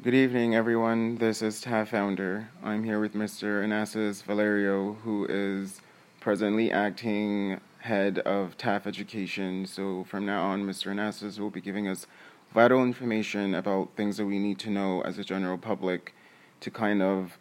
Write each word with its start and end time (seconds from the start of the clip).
Good 0.00 0.14
evening, 0.14 0.54
everyone. 0.54 1.16
This 1.16 1.42
is 1.42 1.60
TAF 1.60 1.88
Founder. 1.88 2.48
I'm 2.62 2.84
here 2.84 3.00
with 3.00 3.14
Mr. 3.14 3.64
Anastas 3.64 4.22
Valerio, 4.22 4.92
who 5.02 5.26
is 5.28 5.80
presently 6.20 6.70
acting 6.70 7.58
head 7.80 8.20
of 8.20 8.56
TAF 8.56 8.86
Education. 8.86 9.66
So 9.66 10.04
from 10.04 10.24
now 10.24 10.44
on, 10.44 10.62
Mr. 10.62 10.92
Anastas 10.92 11.40
will 11.40 11.50
be 11.50 11.60
giving 11.60 11.88
us 11.88 12.06
vital 12.54 12.84
information 12.84 13.56
about 13.56 13.96
things 13.96 14.18
that 14.18 14.26
we 14.26 14.38
need 14.38 14.60
to 14.60 14.70
know 14.70 15.00
as 15.00 15.18
a 15.18 15.24
general 15.24 15.58
public 15.58 16.14
to 16.60 16.70
kind 16.70 17.02
of, 17.02 17.36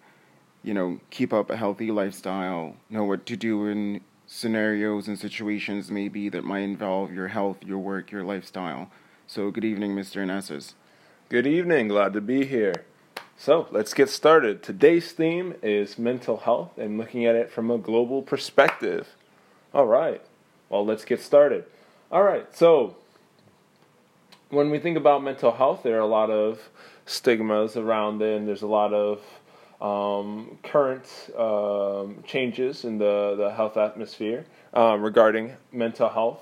you 0.63 0.73
know, 0.73 0.99
keep 1.11 1.31
up 1.31 1.51
a 1.51 1.57
healthy 1.57 1.91
lifestyle, 1.91 2.75
know 2.89 3.03
what 3.03 3.27
to 3.27 3.37
do 3.37 3.67
in 3.67 4.01
scenarios 4.25 5.07
and 5.07 5.19
situations 5.19 5.91
maybe 5.91 6.27
that 6.29 6.43
might 6.43 6.61
involve 6.61 7.13
your 7.13 7.27
health, 7.27 7.57
your 7.63 7.77
work, 7.77 8.09
your 8.09 8.23
lifestyle. 8.23 8.89
So 9.27 9.51
good 9.51 9.63
evening, 9.63 9.95
Mr. 9.95 10.25
Anastas. 10.25 10.73
Good 11.29 11.45
evening, 11.45 11.89
glad 11.89 12.13
to 12.13 12.21
be 12.21 12.45
here. 12.45 12.85
So 13.37 13.67
let's 13.69 13.93
get 13.93 14.07
started. 14.09 14.63
Today's 14.63 15.11
theme 15.11 15.55
is 15.61 15.99
mental 15.99 16.37
health 16.37 16.77
and 16.77 16.97
looking 16.97 17.25
at 17.25 17.35
it 17.35 17.51
from 17.51 17.69
a 17.69 17.77
global 17.77 18.21
perspective. 18.21 19.09
All 19.73 19.87
right, 19.87 20.21
well, 20.69 20.85
let's 20.85 21.03
get 21.03 21.19
started. 21.19 21.65
All 22.13 22.23
right, 22.23 22.47
so 22.55 22.95
when 24.51 24.69
we 24.69 24.79
think 24.79 24.95
about 24.95 25.21
mental 25.21 25.51
health, 25.51 25.83
there 25.83 25.97
are 25.97 25.99
a 25.99 26.05
lot 26.07 26.31
of 26.31 26.61
stigmas 27.05 27.75
around 27.75 28.21
it, 28.21 28.37
and 28.37 28.47
there's 28.47 28.61
a 28.61 28.67
lot 28.67 28.93
of 28.93 29.19
um, 29.81 30.57
current 30.63 31.29
um, 31.37 32.23
changes 32.25 32.85
in 32.85 32.99
the, 32.99 33.35
the 33.37 33.51
health 33.51 33.75
atmosphere 33.75 34.45
uh, 34.73 34.95
regarding 34.97 35.57
mental 35.73 36.07
health. 36.07 36.39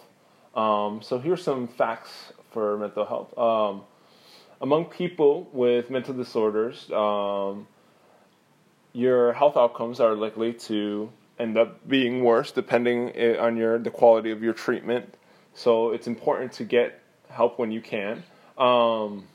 Um, 0.54 1.02
so 1.02 1.17
here's 1.17 1.41
some 1.41 1.67
facts 1.67 2.34
for 2.52 2.77
mental 2.77 3.05
health. 3.05 3.35
Among 4.61 4.85
people 4.85 5.49
with 5.51 5.89
mental 5.89 6.13
disorders, 6.13 6.89
um, 6.91 7.67
your 8.93 9.34
health 9.34 9.57
outcomes 9.57 9.99
are 9.99 10.15
likely 10.15 10.53
to 10.53 11.12
end 11.37 11.57
up 11.57 11.85
being 11.87 12.23
worse 12.23 12.51
depending 12.51 13.12
eh, 13.15 13.37
on 13.37 13.57
your 13.57 13.77
the 13.77 13.91
quality 13.91 14.31
of 14.31 14.41
your 14.41 14.53
treatment. 14.53 15.13
So 15.53 15.91
it's 15.91 16.07
important 16.07 16.53
to 16.53 16.63
get 16.63 17.01
help 17.29 17.59
when 17.59 17.71
you 17.71 17.81
can, 17.81 18.23
um, 18.57 19.25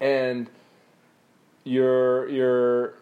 and 0.00 0.48
your 1.64 2.28
your 2.28 2.94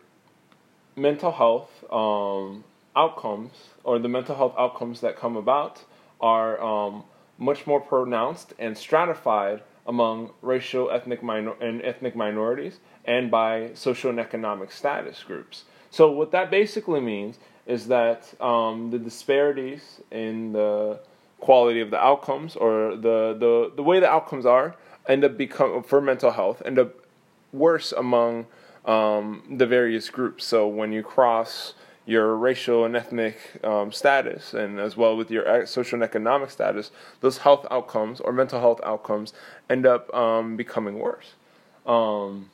mental 0.96 1.32
health 1.32 1.70
um, 1.90 2.64
outcomes 2.94 3.52
or 3.84 3.98
the 3.98 4.08
mental 4.08 4.36
health 4.36 4.54
outcomes 4.58 5.00
that 5.00 5.16
come 5.16 5.36
about 5.36 5.82
are 6.20 6.60
um, 6.62 7.04
much 7.38 7.66
more 7.66 7.80
pronounced 7.80 8.52
and 8.58 8.76
stratified 8.76 9.62
among 9.86 10.30
racial 10.42 10.90
ethnic 10.90 11.22
minor- 11.22 11.56
and 11.60 11.82
ethnic 11.82 12.14
minorities 12.14 12.78
and 13.04 13.30
by 13.30 13.70
social 13.74 14.10
and 14.10 14.20
economic 14.20 14.70
status 14.70 15.22
groups. 15.22 15.64
So 15.90 16.10
what 16.10 16.30
that 16.32 16.50
basically 16.50 17.00
means 17.00 17.38
is 17.66 17.88
that 17.88 18.32
um, 18.40 18.90
the 18.90 18.98
disparities 18.98 20.00
in 20.10 20.52
the 20.52 21.00
quality 21.40 21.80
of 21.80 21.90
the 21.90 21.98
outcomes 21.98 22.56
or 22.56 22.96
the, 22.96 23.36
the, 23.38 23.72
the 23.74 23.82
way 23.82 23.98
the 24.00 24.08
outcomes 24.08 24.46
are 24.46 24.76
end 25.08 25.24
up 25.24 25.36
become 25.36 25.82
for 25.82 26.00
mental 26.00 26.30
health 26.30 26.62
end 26.64 26.78
up 26.78 26.94
worse 27.52 27.92
among 27.92 28.46
um, 28.84 29.42
the 29.58 29.66
various 29.66 30.08
groups. 30.10 30.44
So 30.44 30.66
when 30.66 30.92
you 30.92 31.02
cross 31.02 31.74
your 32.06 32.36
racial 32.36 32.84
and 32.84 32.96
ethnic 32.96 33.38
um, 33.62 33.92
status, 33.92 34.54
and 34.54 34.80
as 34.80 34.96
well 34.96 35.16
with 35.16 35.30
your 35.30 35.66
social 35.66 35.96
and 35.96 36.02
economic 36.02 36.50
status, 36.50 36.90
those 37.20 37.38
health 37.38 37.66
outcomes 37.70 38.20
or 38.20 38.32
mental 38.32 38.60
health 38.60 38.80
outcomes 38.82 39.32
end 39.68 39.86
up 39.86 40.12
um, 40.14 40.56
becoming 40.56 40.98
worse. 40.98 41.34
Um, 41.86 42.50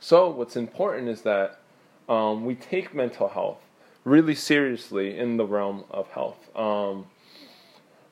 so, 0.00 0.28
what's 0.30 0.56
important 0.56 1.08
is 1.08 1.22
that 1.22 1.60
um, 2.08 2.44
we 2.44 2.54
take 2.54 2.94
mental 2.94 3.28
health 3.28 3.58
really 4.04 4.34
seriously 4.34 5.16
in 5.16 5.36
the 5.36 5.46
realm 5.46 5.84
of 5.90 6.08
health. 6.08 6.54
Um, 6.56 7.06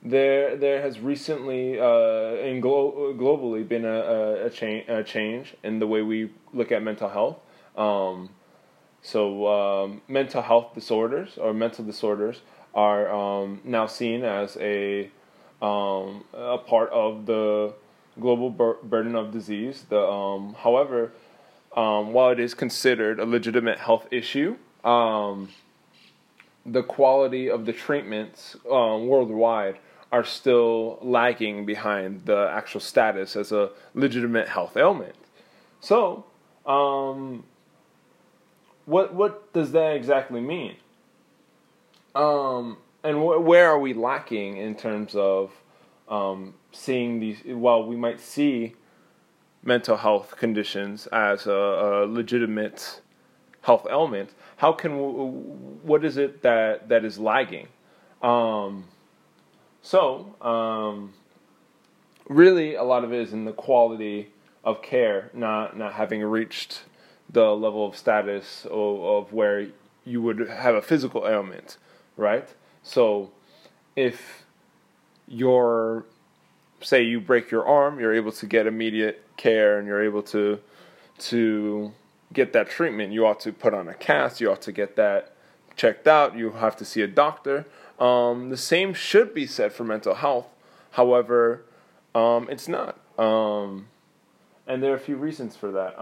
there, 0.02 0.56
there 0.56 0.80
has 0.80 0.98
recently 0.98 1.78
uh, 1.78 2.36
and 2.36 2.62
glo- 2.62 3.14
globally 3.18 3.66
been 3.66 3.84
a, 3.84 4.46
a, 4.46 4.50
cha- 4.50 4.84
a, 4.88 5.04
change 5.04 5.54
in 5.62 5.78
the 5.78 5.86
way 5.86 6.00
we 6.02 6.30
look 6.54 6.72
at 6.72 6.82
mental 6.82 7.08
health. 7.08 7.38
Um, 7.76 8.30
so, 9.02 9.46
um, 9.48 10.02
mental 10.08 10.42
health 10.42 10.74
disorders 10.74 11.38
or 11.38 11.54
mental 11.54 11.84
disorders 11.84 12.42
are 12.74 13.10
um, 13.10 13.60
now 13.64 13.86
seen 13.86 14.24
as 14.24 14.56
a 14.60 15.10
um, 15.62 16.24
a 16.32 16.58
part 16.58 16.90
of 16.90 17.26
the 17.26 17.72
global 18.18 18.50
bur- 18.50 18.78
burden 18.82 19.14
of 19.14 19.32
disease. 19.32 19.84
The 19.88 20.00
um, 20.00 20.54
however, 20.54 21.12
um, 21.76 22.12
while 22.12 22.30
it 22.30 22.40
is 22.40 22.54
considered 22.54 23.20
a 23.20 23.24
legitimate 23.24 23.78
health 23.78 24.06
issue, 24.10 24.56
um, 24.84 25.48
the 26.66 26.82
quality 26.82 27.50
of 27.50 27.66
the 27.66 27.72
treatments 27.72 28.56
worldwide 28.64 29.78
are 30.12 30.24
still 30.24 30.98
lagging 31.02 31.64
behind 31.64 32.26
the 32.26 32.50
actual 32.52 32.80
status 32.80 33.36
as 33.36 33.52
a 33.52 33.70
legitimate 33.94 34.48
health 34.48 34.76
ailment. 34.76 35.14
So, 35.80 36.24
um, 36.66 37.44
what 38.86 39.14
what 39.14 39.52
does 39.52 39.72
that 39.72 39.96
exactly 39.96 40.40
mean? 40.40 40.76
Um, 42.14 42.78
and 43.02 43.18
wh- 43.18 43.44
where 43.44 43.68
are 43.70 43.78
we 43.78 43.94
lacking 43.94 44.56
in 44.56 44.74
terms 44.74 45.14
of 45.14 45.52
um, 46.08 46.54
seeing 46.72 47.20
these? 47.20 47.38
While 47.44 47.86
we 47.86 47.96
might 47.96 48.20
see 48.20 48.74
mental 49.62 49.96
health 49.96 50.36
conditions 50.36 51.06
as 51.08 51.46
a, 51.46 51.52
a 51.52 52.06
legitimate 52.06 53.00
health 53.62 53.86
ailment, 53.90 54.30
how 54.56 54.72
can 54.72 54.92
what 55.82 56.04
is 56.04 56.16
it 56.16 56.42
that 56.42 56.88
that 56.88 57.04
is 57.04 57.18
lagging? 57.18 57.68
Um, 58.22 58.84
so 59.82 60.34
um, 60.40 61.14
really, 62.28 62.74
a 62.74 62.82
lot 62.82 63.04
of 63.04 63.12
it 63.12 63.20
is 63.20 63.32
in 63.32 63.44
the 63.44 63.52
quality 63.52 64.30
of 64.64 64.82
care, 64.82 65.30
not 65.32 65.76
not 65.76 65.94
having 65.94 66.22
reached 66.22 66.82
the 67.32 67.54
level 67.54 67.86
of 67.86 67.96
status 67.96 68.64
of, 68.66 69.02
of 69.02 69.32
where 69.32 69.68
you 70.04 70.22
would 70.22 70.48
have 70.48 70.74
a 70.74 70.82
physical 70.82 71.26
ailment, 71.26 71.76
right? 72.16 72.48
So 72.82 73.30
if 73.96 74.44
you're 75.28 76.04
say 76.82 77.02
you 77.02 77.20
break 77.20 77.50
your 77.50 77.66
arm, 77.66 78.00
you're 78.00 78.14
able 78.14 78.32
to 78.32 78.46
get 78.46 78.66
immediate 78.66 79.22
care 79.36 79.78
and 79.78 79.86
you're 79.86 80.02
able 80.02 80.22
to 80.22 80.60
to 81.18 81.92
get 82.32 82.52
that 82.52 82.68
treatment. 82.70 83.12
You 83.12 83.26
ought 83.26 83.40
to 83.40 83.52
put 83.52 83.74
on 83.74 83.88
a 83.88 83.94
cast. 83.94 84.40
You 84.40 84.50
ought 84.50 84.62
to 84.62 84.72
get 84.72 84.96
that 84.96 85.34
checked 85.76 86.08
out. 86.08 86.36
You 86.36 86.52
have 86.52 86.76
to 86.76 86.84
see 86.84 87.02
a 87.02 87.06
doctor. 87.06 87.66
Um, 87.98 88.48
the 88.48 88.56
same 88.56 88.94
should 88.94 89.34
be 89.34 89.46
said 89.46 89.72
for 89.72 89.84
mental 89.84 90.14
health. 90.14 90.46
However, 90.92 91.62
um, 92.14 92.48
it's 92.50 92.66
not. 92.66 92.98
Um, 93.18 93.88
and 94.66 94.82
there 94.82 94.92
are 94.92 94.96
a 94.96 95.00
few 95.00 95.16
reasons 95.16 95.56
for 95.56 95.70
that. 95.72 96.00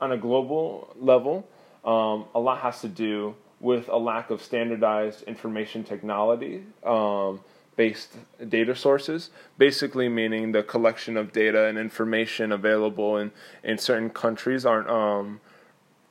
On 0.00 0.12
a 0.12 0.16
global 0.16 0.94
level, 0.98 1.46
um, 1.84 2.24
a 2.34 2.40
lot 2.40 2.58
has 2.60 2.80
to 2.80 2.88
do 2.88 3.34
with 3.60 3.88
a 3.88 3.96
lack 3.96 4.30
of 4.30 4.42
standardized 4.42 5.22
information 5.24 5.84
technology 5.84 6.64
um, 6.84 7.40
based 7.76 8.16
data 8.48 8.74
sources, 8.74 9.30
basically 9.58 10.08
meaning 10.08 10.52
the 10.52 10.62
collection 10.62 11.16
of 11.16 11.32
data 11.32 11.66
and 11.66 11.78
information 11.78 12.52
available 12.52 13.18
in, 13.18 13.30
in 13.62 13.78
certain 13.78 14.10
countries 14.10 14.64
aren't 14.64 14.88
um, 14.88 15.40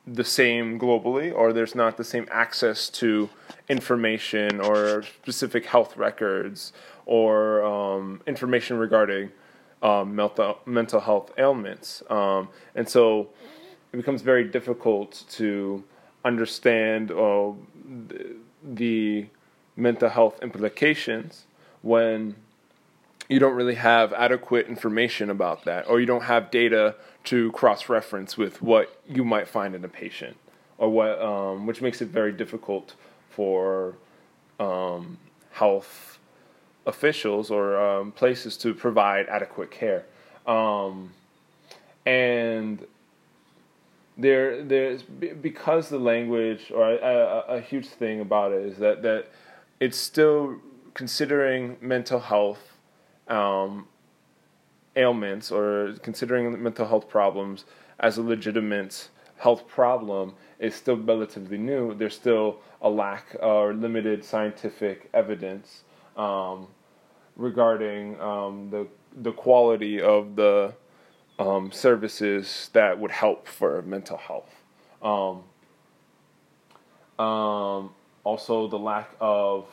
the 0.06 0.24
same 0.24 0.78
globally, 0.78 1.32
or 1.34 1.52
there's 1.52 1.74
not 1.74 1.96
the 1.96 2.04
same 2.04 2.26
access 2.30 2.88
to 2.88 3.28
information 3.68 4.60
or 4.60 5.02
specific 5.02 5.66
health 5.66 5.96
records 5.96 6.72
or 7.06 7.62
um, 7.64 8.20
information 8.26 8.76
regarding 8.78 9.30
um, 9.82 10.14
mental, 10.14 10.58
mental 10.66 11.00
health 11.00 11.32
ailments. 11.38 12.02
Um, 12.10 12.48
and 12.74 12.88
so 12.88 13.28
it 13.92 13.96
becomes 13.96 14.22
very 14.22 14.44
difficult 14.44 15.24
to 15.30 15.82
understand 16.24 17.10
uh, 17.10 17.52
the 18.62 19.26
mental 19.76 20.08
health 20.08 20.42
implications 20.42 21.46
when 21.82 22.36
you 23.28 23.38
don't 23.38 23.54
really 23.54 23.76
have 23.76 24.12
adequate 24.12 24.66
information 24.66 25.30
about 25.30 25.64
that, 25.64 25.88
or 25.88 26.00
you 26.00 26.06
don't 26.06 26.24
have 26.24 26.50
data 26.50 26.96
to 27.24 27.50
cross 27.52 27.88
reference 27.88 28.36
with 28.36 28.60
what 28.60 29.00
you 29.08 29.24
might 29.24 29.46
find 29.46 29.74
in 29.74 29.84
a 29.84 29.88
patient, 29.88 30.36
or 30.78 30.88
what, 30.88 31.20
um, 31.22 31.66
which 31.66 31.80
makes 31.80 32.02
it 32.02 32.08
very 32.08 32.32
difficult 32.32 32.94
for 33.30 33.94
um, 34.58 35.16
health 35.52 36.18
officials 36.86 37.50
or 37.50 37.80
um, 37.80 38.10
places 38.12 38.56
to 38.56 38.74
provide 38.74 39.28
adequate 39.28 39.70
care. 39.70 40.04
Um, 40.46 41.12
and 42.04 42.84
there 44.18 44.62
there's 44.62 45.02
because 45.02 45.88
the 45.88 45.98
language 45.98 46.70
or 46.74 46.92
a, 46.92 46.96
a, 46.96 47.56
a, 47.56 47.60
huge 47.60 47.86
thing 47.86 48.20
about 48.20 48.52
it 48.52 48.64
is 48.66 48.78
that 48.78 49.02
that 49.02 49.26
it's 49.78 49.96
still 49.96 50.56
considering 50.94 51.76
mental 51.80 52.20
health 52.20 52.76
um, 53.28 53.86
ailments 54.96 55.50
or 55.50 55.94
considering 56.02 56.62
mental 56.62 56.86
health 56.86 57.08
problems 57.08 57.64
as 58.00 58.18
a 58.18 58.22
legitimate 58.22 59.08
health 59.38 59.66
problem 59.66 60.34
is 60.58 60.74
still 60.74 60.96
relatively 60.96 61.56
new. 61.56 61.94
There's 61.94 62.14
still 62.14 62.60
a 62.82 62.90
lack 62.90 63.36
or 63.40 63.72
limited 63.72 64.24
scientific 64.24 65.08
evidence 65.14 65.84
um, 66.16 66.66
regarding 67.36 68.20
um, 68.20 68.68
the 68.70 68.86
the 69.22 69.32
quality 69.32 70.00
of 70.00 70.36
the 70.36 70.74
um, 71.40 71.72
services 71.72 72.70
that 72.74 72.98
would 72.98 73.10
help 73.10 73.48
for 73.48 73.82
mental 73.82 74.18
health. 74.18 74.54
Um, 75.02 75.42
um, 77.24 77.90
also, 78.24 78.68
the 78.68 78.78
lack 78.78 79.10
of 79.20 79.66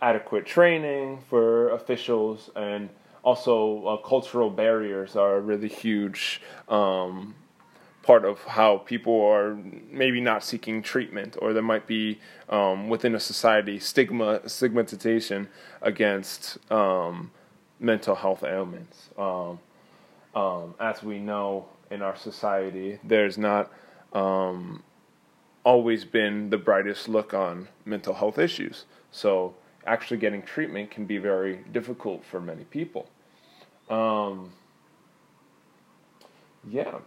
adequate 0.00 0.46
training 0.46 1.18
for 1.28 1.70
officials 1.70 2.50
and 2.54 2.88
also 3.24 3.84
uh, 3.86 3.96
cultural 3.96 4.50
barriers 4.50 5.16
are 5.16 5.36
a 5.36 5.40
really 5.40 5.68
huge 5.68 6.40
um, 6.68 7.34
part 8.02 8.24
of 8.24 8.42
how 8.44 8.78
people 8.78 9.20
are 9.22 9.56
maybe 9.90 10.20
not 10.20 10.44
seeking 10.44 10.82
treatment, 10.82 11.36
or 11.40 11.52
there 11.52 11.62
might 11.62 11.86
be 11.86 12.18
um, 12.48 12.88
within 12.88 13.14
a 13.14 13.20
society 13.20 13.78
stigma 13.78 14.46
stigmatization 14.48 15.48
against 15.82 16.58
um, 16.70 17.30
mental 17.80 18.14
health 18.14 18.44
ailments. 18.44 19.10
Um, 20.38 20.74
as 20.78 21.02
we 21.02 21.18
know 21.18 21.66
in 21.90 22.00
our 22.00 22.14
society, 22.14 23.00
there's 23.02 23.36
not 23.36 23.72
um, 24.12 24.84
always 25.64 26.04
been 26.04 26.50
the 26.50 26.58
brightest 26.58 27.08
look 27.08 27.34
on 27.34 27.66
mental 27.84 28.14
health 28.14 28.38
issues. 28.38 28.84
So 29.10 29.54
actually 29.84 30.18
getting 30.18 30.42
treatment 30.42 30.92
can 30.92 31.06
be 31.06 31.18
very 31.18 31.64
difficult 31.72 32.24
for 32.24 32.40
many 32.40 32.62
people. 32.64 33.08
Um, 33.90 34.52
yeah. 36.68 36.98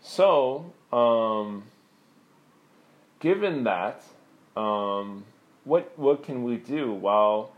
So, 0.00 0.72
um, 0.92 1.64
given 3.18 3.64
that, 3.64 4.02
um, 4.56 5.24
what 5.64 5.92
what 5.96 6.22
can 6.22 6.44
we 6.44 6.56
do? 6.56 6.92
While 6.92 7.52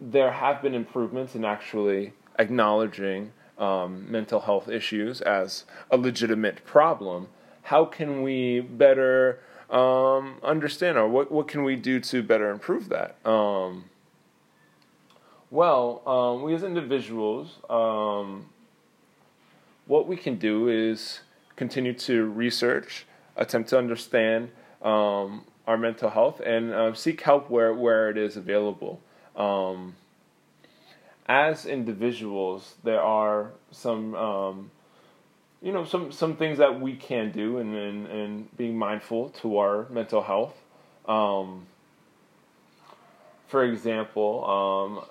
there 0.00 0.32
have 0.32 0.60
been 0.60 0.74
improvements 0.74 1.34
in 1.34 1.44
actually 1.44 2.12
acknowledging 2.38 3.32
um, 3.58 4.10
mental 4.10 4.40
health 4.40 4.68
issues 4.68 5.20
as 5.20 5.64
a 5.90 5.96
legitimate 5.96 6.64
problem, 6.64 7.28
how 7.62 7.84
can 7.84 8.22
we 8.22 8.60
better 8.60 9.40
um, 9.70 10.38
understand, 10.42 10.98
or 10.98 11.08
what 11.08 11.32
what 11.32 11.48
can 11.48 11.64
we 11.64 11.76
do 11.76 11.98
to 12.00 12.22
better 12.22 12.50
improve 12.50 12.88
that? 12.90 13.16
Um, 13.24 13.84
well, 15.50 16.02
um, 16.06 16.42
we 16.42 16.54
as 16.54 16.62
individuals, 16.62 17.58
um, 17.70 18.46
what 19.86 20.06
we 20.06 20.16
can 20.16 20.36
do 20.36 20.68
is 20.68 21.20
continue 21.56 21.92
to 21.92 22.24
research, 22.24 23.06
attempt 23.36 23.70
to 23.70 23.78
understand 23.78 24.50
um, 24.82 25.44
our 25.66 25.78
mental 25.78 26.10
health, 26.10 26.40
and 26.40 26.72
uh, 26.72 26.92
seek 26.94 27.20
help 27.20 27.50
where 27.50 27.72
where 27.72 28.10
it 28.10 28.18
is 28.18 28.36
available. 28.36 29.00
Um, 29.36 29.96
as 31.26 31.66
individuals, 31.66 32.74
there 32.84 33.00
are 33.00 33.52
some 33.70 34.70
you 35.64 35.72
know 35.72 35.84
some 35.84 36.12
some 36.12 36.36
things 36.36 36.58
that 36.58 36.78
we 36.78 36.94
can 36.94 37.32
do 37.32 37.56
and, 37.56 37.74
and 38.06 38.56
being 38.56 38.76
mindful 38.76 39.30
to 39.30 39.56
our 39.56 39.86
mental 39.88 40.22
health. 40.22 40.54
Um, 41.08 41.66
for 43.48 43.64
example, 43.64 44.44
um, 44.44 45.04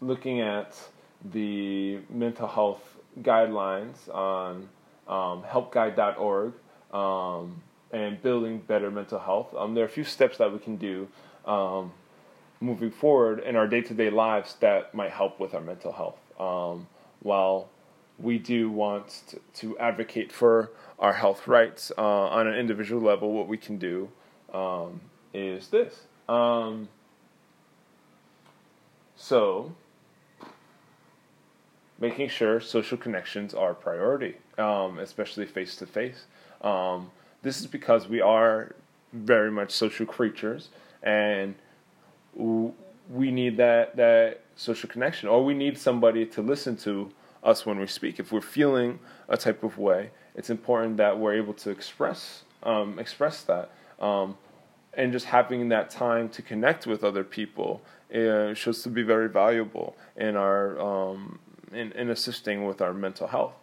looking 0.00 0.40
at 0.40 0.76
the 1.24 2.00
mental 2.10 2.48
health 2.48 2.82
guidelines 3.22 4.12
on 4.12 4.68
um, 5.06 5.44
helpguide.org 5.44 6.52
um, 6.92 7.62
and 7.92 8.20
building 8.22 8.58
better 8.58 8.90
mental 8.90 9.20
health, 9.20 9.54
um, 9.56 9.74
there 9.74 9.84
are 9.84 9.88
a 9.88 9.90
few 9.90 10.04
steps 10.04 10.38
that 10.38 10.52
we 10.52 10.58
can 10.58 10.76
do 10.76 11.06
um, 11.44 11.92
moving 12.60 12.90
forward 12.90 13.40
in 13.40 13.56
our 13.56 13.66
day 13.66 13.80
to 13.80 13.94
day 13.94 14.10
lives 14.10 14.56
that 14.60 14.94
might 14.94 15.10
help 15.10 15.40
with 15.40 15.54
our 15.54 15.60
mental 15.60 15.92
health. 15.92 16.18
Um, 16.38 16.86
while 17.20 17.68
we 18.18 18.38
do 18.38 18.70
want 18.70 19.22
to, 19.28 19.40
to 19.54 19.78
advocate 19.78 20.30
for 20.30 20.70
our 20.98 21.14
health 21.14 21.48
rights 21.48 21.90
uh, 21.96 22.02
on 22.02 22.46
an 22.46 22.54
individual 22.54 23.00
level. 23.00 23.32
What 23.32 23.48
we 23.48 23.56
can 23.56 23.78
do 23.78 24.10
um, 24.52 25.00
is 25.32 25.68
this. 25.68 26.02
Um, 26.28 26.88
so, 29.16 29.72
making 31.98 32.28
sure 32.28 32.60
social 32.60 32.98
connections 32.98 33.54
are 33.54 33.70
a 33.70 33.74
priority, 33.74 34.36
um, 34.58 34.98
especially 34.98 35.46
face 35.46 35.76
to 35.76 35.86
face. 35.86 36.24
This 37.42 37.60
is 37.60 37.66
because 37.66 38.06
we 38.06 38.20
are 38.20 38.74
very 39.12 39.50
much 39.50 39.70
social 39.70 40.06
creatures, 40.06 40.68
and 41.02 41.54
we 42.34 43.30
need 43.30 43.56
that 43.56 43.96
that 43.96 44.42
social 44.56 44.88
connection, 44.88 45.28
or 45.28 45.44
we 45.44 45.54
need 45.54 45.78
somebody 45.78 46.26
to 46.26 46.42
listen 46.42 46.76
to 46.76 47.10
us 47.42 47.64
when 47.66 47.78
we 47.78 47.86
speak. 47.86 48.20
If 48.20 48.32
we're 48.32 48.40
feeling 48.40 48.98
a 49.28 49.36
type 49.36 49.62
of 49.62 49.78
way, 49.78 50.10
it's 50.34 50.50
important 50.50 50.96
that 50.98 51.18
we're 51.18 51.34
able 51.34 51.54
to 51.54 51.70
express 51.70 52.44
um, 52.62 52.98
express 52.98 53.42
that. 53.42 53.70
Um, 53.98 54.36
and 54.94 55.12
just 55.12 55.26
having 55.26 55.68
that 55.68 55.88
time 55.90 56.28
to 56.30 56.42
connect 56.42 56.86
with 56.86 57.04
other 57.04 57.22
people 57.22 57.80
uh, 58.14 58.54
shows 58.54 58.82
to 58.82 58.88
be 58.88 59.02
very 59.02 59.28
valuable 59.28 59.96
in 60.16 60.36
our 60.36 60.78
um, 60.80 61.38
in, 61.72 61.92
in 61.92 62.10
assisting 62.10 62.64
with 62.64 62.80
our 62.80 62.92
mental 62.92 63.28
health. 63.28 63.54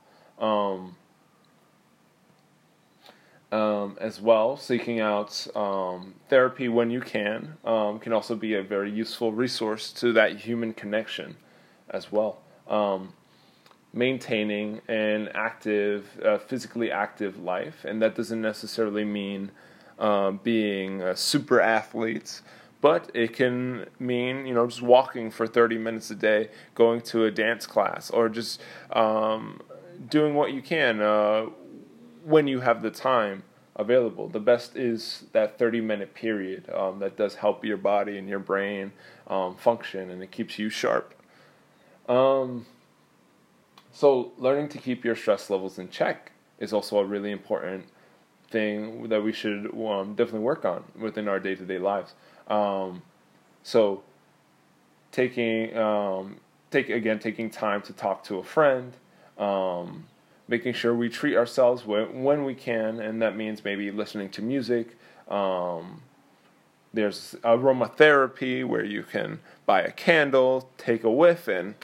Um, 3.52 3.78
um, 3.88 3.98
as 4.02 4.20
well, 4.20 4.58
seeking 4.58 5.00
out 5.00 5.48
um, 5.56 6.16
therapy 6.30 6.68
when 6.68 6.92
you 6.92 7.02
can 7.02 7.58
um, 7.64 8.00
can 8.00 8.12
also 8.14 8.36
be 8.36 8.56
a 8.56 8.64
very 8.64 8.92
useful 8.92 9.32
resource 9.32 9.92
to 9.94 10.14
that 10.14 10.38
human 10.38 10.74
connection 10.74 11.38
as 11.90 12.12
well. 12.12 12.42
Um, 12.68 13.14
maintaining 13.94 14.82
an 14.88 15.30
active, 15.34 16.20
uh, 16.24 16.38
physically 16.38 16.92
active 16.92 17.40
life, 17.40 17.86
and 17.86 18.02
that 18.02 18.16
doesn't 18.16 18.42
necessarily 18.42 19.06
mean 19.06 19.52
uh, 19.98 20.32
being 20.32 21.02
a 21.02 21.16
super 21.16 21.62
athletes, 21.62 22.42
but 22.82 23.10
it 23.14 23.34
can 23.34 23.86
mean 24.00 24.46
you 24.46 24.54
know 24.54 24.68
just 24.68 24.82
walking 24.82 25.32
for 25.32 25.48
30 25.48 25.78
minutes 25.78 26.12
a 26.12 26.16
day, 26.16 26.50
going 26.76 27.00
to 27.02 27.24
a 27.26 27.32
dance 27.32 27.66
class, 27.66 28.10
or 28.10 28.28
just 28.28 28.62
um, 28.92 29.62
doing 30.10 30.36
what 30.36 30.52
you 30.52 30.62
can 30.62 31.00
uh, 31.02 31.46
when 32.28 32.46
you 32.46 32.60
have 32.60 32.82
the 32.82 32.92
time 32.92 33.42
available. 33.78 34.28
The 34.28 34.42
best 34.42 34.76
is 34.76 35.24
that 35.32 35.58
30 35.58 35.80
minute 35.80 36.14
period 36.14 36.70
um, 36.72 37.00
that 37.00 37.16
does 37.16 37.36
help 37.36 37.64
your 37.64 37.78
body 37.78 38.18
and 38.18 38.28
your 38.28 38.40
brain 38.40 38.92
um, 39.28 39.56
function, 39.56 40.10
and 40.10 40.22
it 40.22 40.30
keeps 40.30 40.60
you 40.60 40.70
sharp. 40.70 41.14
Um, 42.10 42.66
so, 43.94 44.34
learning 44.38 44.70
to 44.70 44.78
keep 44.78 45.06
your 45.06 45.16
stress 45.16 45.50
levels 45.50 45.80
in 45.80 45.90
check 45.90 46.32
is 46.60 46.74
also 46.74 47.00
a 47.00 47.06
really 47.06 47.32
important 47.32 47.86
thing 48.50 49.08
that 49.08 49.24
we 49.24 49.32
should 49.32 49.74
um, 49.74 50.16
definitely 50.16 50.42
work 50.42 50.66
on 50.66 50.84
within 51.00 51.30
our 51.30 51.40
day 51.40 51.56
to 51.56 51.64
day 51.64 51.80
lives. 51.80 52.14
Um, 52.50 53.04
so, 53.64 54.04
taking 55.14 55.78
um, 55.78 56.38
take 56.72 56.90
again 56.90 57.20
taking 57.20 57.50
time 57.50 57.82
to 57.84 57.94
talk 57.94 58.26
to 58.26 58.38
a 58.38 58.44
friend, 58.44 58.92
making 60.48 60.74
sure 60.74 60.94
we 60.94 61.10
treat 61.10 61.36
ourselves 61.36 61.86
when, 61.86 62.24
when 62.24 62.44
we 62.44 62.56
can, 62.56 63.00
and 63.00 63.22
that 63.22 63.36
means 63.36 63.64
maybe 63.64 63.92
listening 63.92 64.30
to 64.30 64.42
music. 64.42 64.98
Um, 65.28 66.02
there's 66.94 67.36
aromatherapy 67.44 68.66
where 68.66 68.84
you 68.84 69.04
can 69.04 69.40
buy 69.66 69.82
a 69.82 69.92
candle, 69.92 70.70
take 70.78 71.04
a 71.04 71.12
whiff, 71.12 71.48
and 71.48 71.76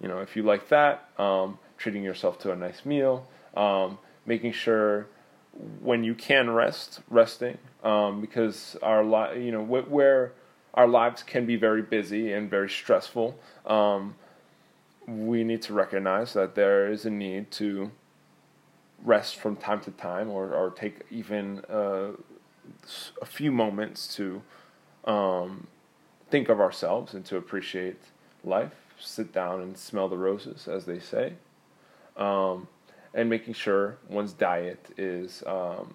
you 0.00 0.08
know, 0.08 0.18
if 0.18 0.36
you 0.36 0.42
like 0.42 0.68
that, 0.68 1.08
um, 1.18 1.58
treating 1.76 2.02
yourself 2.02 2.38
to 2.40 2.52
a 2.52 2.56
nice 2.56 2.84
meal, 2.84 3.26
um, 3.56 3.98
making 4.26 4.52
sure 4.52 5.08
when 5.80 6.04
you 6.04 6.14
can 6.14 6.50
rest, 6.50 7.00
resting, 7.08 7.58
um, 7.82 8.20
because 8.20 8.76
our 8.82 9.04
li- 9.04 9.44
you 9.44 9.50
know 9.50 9.64
wh- 9.64 9.90
where 9.90 10.32
our 10.74 10.86
lives 10.86 11.22
can 11.22 11.46
be 11.46 11.56
very 11.56 11.82
busy 11.82 12.32
and 12.32 12.48
very 12.48 12.68
stressful. 12.68 13.36
Um, 13.66 14.14
we 15.08 15.42
need 15.42 15.62
to 15.62 15.72
recognize 15.72 16.34
that 16.34 16.54
there 16.54 16.90
is 16.90 17.06
a 17.06 17.10
need 17.10 17.50
to 17.52 17.90
rest 19.02 19.36
from 19.36 19.56
time 19.56 19.80
to 19.80 19.90
time, 19.92 20.28
or 20.28 20.54
or 20.54 20.70
take 20.70 21.00
even 21.10 21.60
uh, 21.70 22.10
a 23.22 23.26
few 23.26 23.50
moments 23.50 24.14
to 24.16 24.42
um, 25.04 25.66
think 26.30 26.48
of 26.48 26.60
ourselves 26.60 27.14
and 27.14 27.24
to 27.24 27.36
appreciate 27.36 27.96
life 28.44 28.72
sit 29.00 29.32
down 29.32 29.60
and 29.60 29.78
smell 29.78 30.08
the 30.08 30.16
roses, 30.16 30.68
as 30.68 30.84
they 30.84 30.98
say, 30.98 31.34
um, 32.16 32.68
and 33.14 33.30
making 33.30 33.54
sure 33.54 33.96
one's 34.08 34.32
diet 34.32 34.90
is 34.96 35.42
um, 35.46 35.94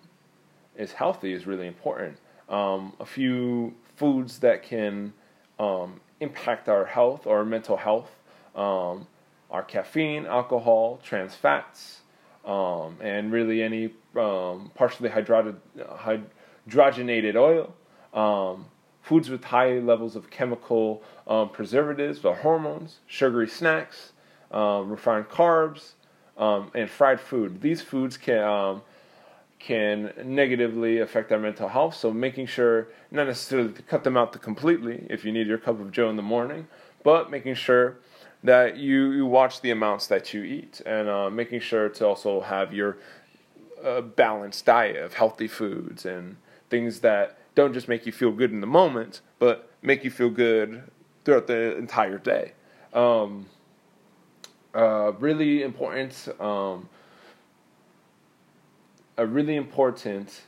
is 0.75 0.93
healthy 0.93 1.33
is 1.33 1.45
really 1.45 1.67
important. 1.67 2.17
Um, 2.49 2.93
a 2.99 3.05
few 3.05 3.73
foods 3.95 4.39
that 4.39 4.63
can 4.63 5.13
um, 5.59 5.99
impact 6.19 6.67
our 6.67 6.85
health 6.85 7.27
or 7.27 7.45
mental 7.45 7.77
health 7.77 8.11
um, 8.55 9.07
are 9.49 9.63
caffeine, 9.63 10.25
alcohol, 10.25 10.99
trans 11.03 11.35
fats, 11.35 12.01
um, 12.45 12.97
and 13.01 13.31
really 13.31 13.61
any 13.61 13.91
um, 14.15 14.71
partially 14.75 15.09
hydrogenated 15.09 17.35
oil. 17.35 17.73
Um, 18.13 18.65
foods 19.01 19.29
with 19.29 19.43
high 19.43 19.79
levels 19.79 20.15
of 20.15 20.29
chemical 20.29 21.03
um, 21.27 21.49
preservatives 21.49 22.23
or 22.23 22.35
hormones, 22.35 22.99
sugary 23.07 23.47
snacks, 23.47 24.13
refined 24.51 25.29
carbs, 25.29 25.93
and 26.37 26.89
fried 26.89 27.19
food. 27.19 27.61
These 27.61 27.81
foods 27.81 28.17
can 28.17 28.81
can 29.63 30.11
negatively 30.25 30.99
affect 30.99 31.31
our 31.31 31.39
mental 31.39 31.69
health. 31.69 31.95
So 31.95 32.11
making 32.11 32.47
sure 32.47 32.89
not 33.11 33.27
necessarily 33.27 33.71
to 33.71 33.81
cut 33.81 34.03
them 34.03 34.17
out 34.17 34.39
completely 34.41 35.07
if 35.09 35.23
you 35.23 35.31
need 35.31 35.47
your 35.47 35.57
cup 35.57 35.79
of 35.79 35.91
Joe 35.91 36.09
in 36.09 36.17
the 36.17 36.21
morning, 36.21 36.67
but 37.01 37.31
making 37.31 37.55
sure 37.55 37.95
that 38.43 38.77
you, 38.77 39.11
you 39.11 39.25
watch 39.25 39.61
the 39.61 39.71
amounts 39.71 40.07
that 40.07 40.33
you 40.33 40.43
eat 40.43 40.81
and 40.85 41.07
uh, 41.07 41.29
making 41.29 41.61
sure 41.61 41.87
to 41.89 42.05
also 42.05 42.41
have 42.41 42.73
your 42.73 42.97
uh, 43.83 44.01
balanced 44.01 44.65
diet 44.65 44.97
of 44.97 45.13
healthy 45.13 45.47
foods 45.47 46.05
and 46.05 46.35
things 46.69 46.99
that 46.99 47.37
don't 47.55 47.73
just 47.73 47.87
make 47.87 48.05
you 48.05 48.11
feel 48.11 48.31
good 48.31 48.51
in 48.51 48.61
the 48.61 48.67
moment, 48.67 49.21
but 49.39 49.69
make 49.81 50.03
you 50.03 50.11
feel 50.11 50.29
good 50.29 50.83
throughout 51.23 51.47
the 51.47 51.77
entire 51.77 52.17
day. 52.17 52.53
Um, 52.93 53.45
uh, 54.73 55.13
really 55.19 55.61
important, 55.61 56.27
um, 56.39 56.89
a 59.17 59.25
really 59.25 59.55
important 59.55 60.41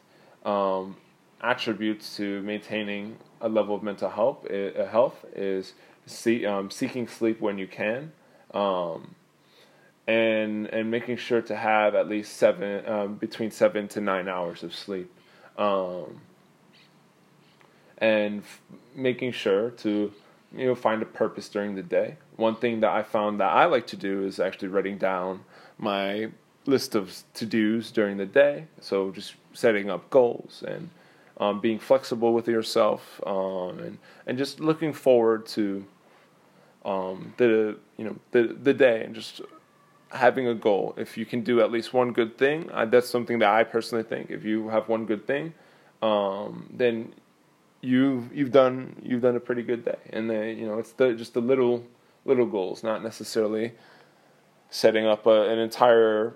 um, 0.44 0.96
attribute 1.42 2.02
to 2.16 2.42
maintaining 2.42 3.18
a 3.42 3.48
level 3.48 3.76
of 3.76 3.84
mental 3.84 4.10
health, 4.10 4.50
uh, 4.50 4.86
health 4.88 5.24
is 5.36 5.74
see, 6.06 6.46
um, 6.46 6.72
seeking 6.72 7.08
sleep 7.08 7.42
when 7.42 7.58
you 7.58 7.68
can, 7.68 8.12
um, 8.54 9.16
and 10.08 10.68
and 10.68 10.92
making 10.92 11.18
sure 11.18 11.42
to 11.42 11.56
have 11.56 11.96
at 11.96 12.08
least 12.08 12.38
seven 12.38 12.88
um, 12.88 13.16
between 13.16 13.52
seven 13.52 13.88
to 13.90 14.02
nine 14.02 14.28
hours 14.28 14.64
of 14.64 14.74
sleep. 14.74 15.12
Um, 15.58 16.22
and 17.98 18.42
f- 18.42 18.62
making 18.94 19.32
sure 19.32 19.72
to 19.72 20.12
you 20.56 20.66
know 20.66 20.76
find 20.76 21.02
a 21.02 21.06
purpose 21.06 21.50
during 21.50 21.76
the 21.76 21.84
day. 21.84 22.18
One 22.36 22.56
thing 22.56 22.82
that 22.82 22.92
I 22.92 23.04
found 23.04 23.40
that 23.40 23.52
I 23.52 23.66
like 23.66 23.88
to 23.88 23.98
do 23.98 24.26
is 24.26 24.40
actually 24.40 24.70
writing 24.70 24.98
down 24.98 25.42
my 25.78 26.30
list 26.66 26.96
of 26.96 27.24
to 27.36 27.46
dos 27.46 27.92
during 27.92 28.18
the 28.18 28.26
day. 28.26 28.66
So 28.82 29.12
just 29.12 29.36
setting 29.54 29.90
up 29.90 30.10
goals 30.10 30.64
and 30.68 30.90
um, 31.38 31.60
being 31.60 31.80
flexible 31.80 32.34
with 32.34 32.48
yourself 32.48 33.22
um, 33.26 33.80
and 33.80 33.98
and 34.26 34.38
just 34.38 34.60
looking 34.60 34.94
forward 34.94 35.46
to 35.48 35.86
um, 36.86 37.34
the 37.38 37.78
you 37.98 38.06
know 38.06 38.16
the 38.32 38.56
the 38.62 38.74
day 38.74 39.04
and 39.04 39.14
just 39.14 39.42
having 40.10 40.48
a 40.48 40.54
goal. 40.54 40.94
If 40.98 41.18
you 41.18 41.26
can 41.26 41.42
do 41.42 41.62
at 41.62 41.72
least 41.72 41.94
one 41.94 42.14
good 42.14 42.38
thing, 42.38 42.70
I, 42.72 42.86
that's 42.86 43.10
something 43.10 43.40
that 43.40 43.50
I 43.50 43.64
personally 43.64 44.04
think. 44.04 44.30
If 44.30 44.46
you 44.46 44.70
have 44.70 44.88
one 44.88 45.06
good 45.06 45.28
thing, 45.28 45.54
um, 46.02 46.70
then 46.72 47.14
you've 47.82 48.34
you've 48.34 48.52
done 48.52 48.96
you've 49.04 49.22
done 49.22 49.36
a 49.36 49.40
pretty 49.40 49.64
good 49.64 49.84
day. 49.84 49.98
And 50.12 50.30
then 50.30 50.58
you 50.58 50.66
know 50.68 50.80
it's 50.80 50.94
the 50.94 51.14
just 51.14 51.34
the 51.34 51.42
little 51.42 51.84
little 52.24 52.46
goals, 52.46 52.84
not 52.84 53.04
necessarily 53.04 53.74
setting 54.70 55.06
up 55.06 55.26
a, 55.26 55.50
an 55.50 55.60
entire 55.60 56.36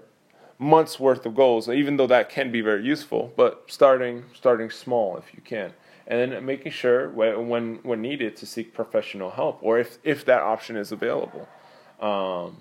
month's 0.58 1.00
worth 1.00 1.26
of 1.26 1.36
goals. 1.36 1.70
Even 1.70 1.98
though 1.98 2.08
that 2.08 2.30
can 2.30 2.52
be 2.52 2.62
very 2.62 2.84
useful, 2.84 3.32
but 3.36 3.64
starting 3.68 4.26
starting 4.34 4.70
small 4.70 5.18
if 5.18 5.34
you 5.34 5.42
can, 5.42 5.74
and 6.10 6.34
then 6.34 6.46
making 6.46 6.72
sure 6.72 7.08
when 7.10 7.80
when 7.84 8.02
needed 8.02 8.36
to 8.38 8.46
seek 8.46 8.74
professional 8.74 9.30
help 9.30 9.60
or 9.62 9.80
if 9.80 10.00
if 10.04 10.26
that 10.26 10.42
option 10.42 10.76
is 10.76 10.92
available. 10.92 11.48
Um, 12.02 12.58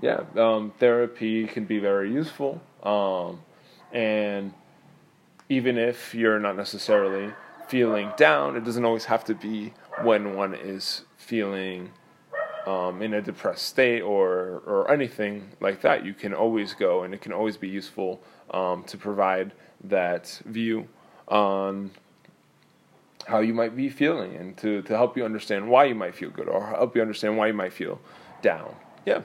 yeah, 0.00 0.20
um, 0.36 0.72
therapy 0.78 1.46
can 1.46 1.64
be 1.64 1.78
very 1.80 2.12
useful, 2.12 2.60
um, 2.84 3.40
and 3.92 4.52
even 5.48 5.76
if 5.76 6.14
you're 6.14 6.38
not 6.38 6.56
necessarily 6.56 7.32
feeling 7.66 8.12
down, 8.16 8.54
it 8.56 8.64
doesn't 8.64 8.84
always 8.84 9.06
have 9.06 9.24
to 9.24 9.34
be 9.34 9.72
when 10.02 10.36
one 10.36 10.54
is 10.54 11.02
feeling 11.16 11.90
um, 12.66 13.02
in 13.02 13.14
a 13.14 13.22
depressed 13.22 13.66
state 13.66 14.02
or 14.02 14.62
or 14.66 14.90
anything 14.90 15.48
like 15.60 15.80
that. 15.80 16.04
You 16.04 16.14
can 16.14 16.34
always 16.34 16.74
go, 16.74 17.02
and 17.02 17.14
it 17.14 17.20
can 17.22 17.32
always 17.32 17.56
be 17.56 17.68
useful 17.68 18.20
um, 18.50 18.84
to 18.84 18.98
provide 18.98 19.52
that 19.82 20.40
view 20.44 20.86
on 21.28 21.90
how 23.26 23.40
you 23.40 23.52
might 23.52 23.76
be 23.76 23.88
feeling, 23.88 24.34
and 24.36 24.56
to 24.58 24.82
to 24.82 24.96
help 24.96 25.16
you 25.16 25.24
understand 25.24 25.68
why 25.68 25.84
you 25.84 25.94
might 25.94 26.14
feel 26.14 26.30
good, 26.30 26.48
or 26.48 26.66
help 26.66 26.96
you 26.96 27.02
understand 27.02 27.36
why 27.36 27.48
you 27.48 27.54
might 27.54 27.72
feel 27.72 28.00
down. 28.42 28.74
Yeah. 29.04 29.22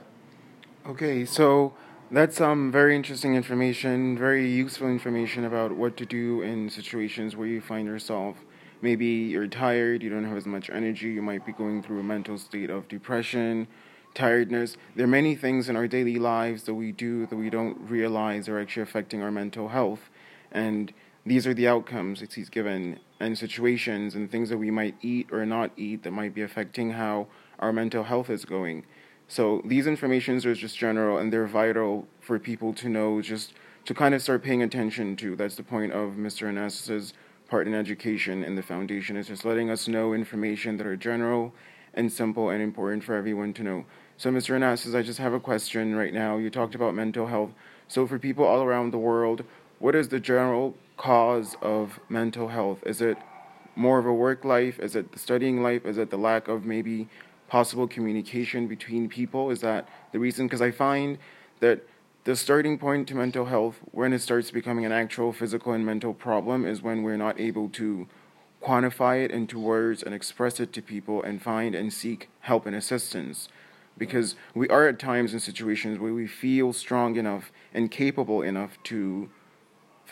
Okay, 0.86 1.26
so 1.26 1.74
that's 2.12 2.42
um 2.42 2.72
very 2.72 2.96
interesting 2.96 3.36
information, 3.36 4.18
very 4.18 4.50
useful 4.52 4.88
information 4.88 5.46
about 5.46 5.72
what 5.72 5.98
to 5.98 6.06
do 6.06 6.42
in 6.42 6.70
situations 6.70 7.36
where 7.36 7.48
you 7.48 7.62
find 7.62 7.88
yourself 7.88 8.38
maybe 8.84 9.06
you're 9.06 9.48
tired, 9.48 10.04
you 10.04 10.10
don't 10.10 10.26
have 10.26 10.38
as 10.38 10.46
much 10.46 10.70
energy, 10.70 11.08
you 11.08 11.22
might 11.22 11.46
be 11.46 11.54
going 11.54 11.82
through 11.82 12.02
a 12.02 12.04
mental 12.04 12.38
state 12.38 12.70
of 12.70 12.86
depression, 12.90 13.66
tiredness. 14.14 14.76
There 14.96 15.06
are 15.06 15.08
many 15.08 15.36
things 15.36 15.70
in 15.70 15.78
our 15.78 15.88
daily 15.88 16.20
lives 16.20 16.64
that 16.64 16.74
we 16.74 16.92
do 16.92 17.26
that 17.28 17.36
we 17.36 17.50
don't 17.50 17.78
realize 17.90 18.50
are 18.50 18.60
actually 18.60 18.84
affecting 18.84 19.24
our 19.24 19.32
mental 19.32 19.70
health. 19.70 20.10
And 20.52 20.94
these 21.26 21.48
are 21.48 21.54
the 21.54 21.68
outcomes 21.68 22.20
that 22.20 22.34
he's 22.34 22.50
given 22.50 23.00
and 23.20 23.38
situations 23.38 24.16
and 24.16 24.30
things 24.30 24.50
that 24.50 24.58
we 24.58 24.70
might 24.70 24.96
eat 25.02 25.28
or 25.32 25.46
not 25.46 25.72
eat 25.78 26.04
that 26.04 26.12
might 26.12 26.36
be 26.36 26.42
affecting 26.42 26.92
how 26.92 27.28
our 27.60 27.72
mental 27.72 28.04
health 28.04 28.30
is 28.30 28.44
going. 28.44 28.86
So 29.28 29.62
these 29.64 29.88
informations 29.88 30.46
are 30.46 30.54
just 30.54 30.78
general 30.78 31.18
and 31.18 31.32
they're 31.32 31.48
vital 31.48 32.08
for 32.20 32.38
people 32.40 32.74
to 32.74 32.90
know 32.90 33.22
just 33.22 33.54
to 33.86 33.94
kind 33.94 34.14
of 34.14 34.22
start 34.22 34.44
paying 34.44 34.62
attention 34.62 35.16
to. 35.18 35.36
That's 35.36 35.56
the 35.56 35.64
point 35.64 35.94
of 35.94 36.12
Mr. 36.12 36.52
Anastas' 36.52 37.14
part 37.48 37.68
in 37.68 37.74
education 37.74 38.44
and 38.44 38.58
the 38.58 38.64
foundation 38.64 39.16
is 39.16 39.28
just 39.28 39.46
letting 39.46 39.70
us 39.70 39.88
know 39.88 40.14
information 40.14 40.76
that 40.78 40.88
are 40.88 40.98
general 40.98 41.54
and 41.94 42.12
simple 42.12 42.50
and 42.50 42.62
important 42.62 43.04
for 43.04 43.16
everyone 43.16 43.54
to 43.54 43.64
know. 43.64 43.86
So 44.18 44.30
Mr. 44.30 44.58
Anastas, 44.58 44.96
I 44.96 45.02
just 45.02 45.20
have 45.20 45.34
a 45.34 45.40
question 45.40 45.96
right 45.96 46.14
now. 46.14 46.38
You 46.38 46.50
talked 46.50 46.76
about 46.76 46.96
mental 46.96 47.28
health. 47.28 47.52
So 47.88 48.06
for 48.06 48.20
people 48.20 48.46
all 48.46 48.64
around 48.64 48.92
the 48.92 48.98
world, 48.98 49.44
what 49.80 49.96
is 49.96 50.10
the 50.10 50.20
general 50.20 50.76
cause 50.98 51.56
of 51.62 52.00
mental 52.10 52.50
health? 52.50 52.80
Is 52.86 53.02
it 53.02 53.18
more 53.76 54.00
of 54.00 54.06
a 54.06 54.14
work 54.14 54.46
life? 54.46 54.80
Is 54.80 54.96
it 54.96 55.12
the 55.12 55.20
studying 55.20 55.64
life? 55.64 55.86
Is 55.86 55.98
it 55.98 56.10
the 56.10 56.18
lack 56.18 56.48
of 56.48 56.66
maybe 56.66 57.08
possible 57.48 57.88
communication 57.88 58.68
between 58.68 59.10
people? 59.10 59.50
Is 59.52 59.62
that 59.62 59.88
the 60.12 60.20
reason? 60.20 60.48
Because 60.48 60.62
I 60.62 60.72
find 60.72 61.18
that 61.60 61.82
the 62.24 62.36
starting 62.36 62.78
point 62.78 63.08
to 63.10 63.16
mental 63.16 63.46
health, 63.46 63.80
when 63.92 64.14
it 64.14 64.20
starts 64.20 64.52
becoming 64.52 64.86
an 64.86 64.92
actual 64.92 65.34
physical 65.34 65.74
and 65.74 65.86
mental 65.86 66.14
problem, 66.14 66.66
is 66.66 66.82
when 66.82 67.04
we're 67.04 67.18
not 67.18 67.40
able 67.40 67.70
to 67.70 68.08
quantify 68.62 69.24
it 69.24 69.32
into 69.32 69.60
words 69.60 70.02
and 70.02 70.16
express 70.16 70.60
it 70.60 70.72
to 70.74 70.82
people 70.82 71.22
and 71.22 71.42
find 71.42 71.76
and 71.76 71.92
seek 71.92 72.30
help 72.42 72.66
and 72.66 72.76
assistance. 72.76 73.50
Because 73.98 74.36
we 74.56 74.70
are 74.70 74.88
at 74.88 75.00
times 75.00 75.34
in 75.34 75.40
situations 75.40 76.00
where 76.00 76.14
we 76.14 76.26
feel 76.26 76.72
strong 76.72 77.18
enough 77.18 77.52
and 77.74 77.92
capable 77.92 78.42
enough 78.42 78.78
to 78.84 79.30